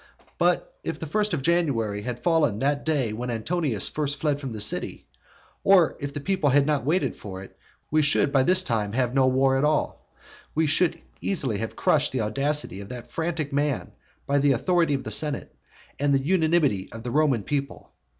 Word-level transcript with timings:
But 0.39 0.79
if 0.83 0.97
the 0.97 1.05
first 1.05 1.31
of 1.35 1.43
January 1.43 2.01
had 2.01 2.23
fallen 2.23 2.53
on 2.53 2.57
the 2.57 2.73
day 2.73 3.13
when 3.13 3.29
Antonius 3.29 3.87
first 3.87 4.19
fled 4.19 4.41
from 4.41 4.51
the 4.51 4.59
city, 4.59 5.05
or 5.63 5.95
if 5.99 6.11
people 6.23 6.49
had 6.49 6.65
not 6.65 6.83
waited 6.83 7.15
for 7.15 7.43
it, 7.43 7.55
we 7.91 8.01
should 8.01 8.31
by 8.33 8.41
this 8.41 8.63
time 8.63 8.93
have 8.93 9.13
no 9.13 9.27
war 9.27 9.59
at 9.59 9.63
all. 9.63 10.09
For 10.15 10.21
we 10.55 10.65
should 10.65 10.99
easily 11.21 11.59
have 11.59 11.75
crushed 11.75 12.13
the 12.13 12.21
audacity 12.21 12.81
of 12.81 12.89
that 12.89 13.11
frantic 13.11 13.53
man 13.53 13.91
by 14.25 14.39
the 14.39 14.53
authority 14.53 14.95
of 14.95 15.03
the 15.03 15.11
senate 15.11 15.55
and 15.99 16.15
the 16.15 16.19
unanimity 16.25 16.91
of 16.91 17.03
the 17.03 17.11
Roman 17.11 17.43
people. 17.43 17.91